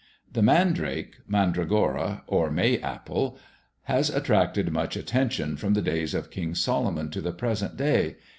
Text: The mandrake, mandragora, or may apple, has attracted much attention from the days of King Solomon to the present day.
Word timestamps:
The 0.33 0.41
mandrake, 0.41 1.17
mandragora, 1.27 2.23
or 2.25 2.49
may 2.49 2.79
apple, 2.79 3.37
has 3.83 4.09
attracted 4.09 4.71
much 4.71 4.97
attention 4.97 5.57
from 5.57 5.75
the 5.75 5.81
days 5.83 6.15
of 6.15 6.31
King 6.31 6.55
Solomon 6.55 7.11
to 7.11 7.21
the 7.21 7.31
present 7.31 7.77
day. 7.77 8.15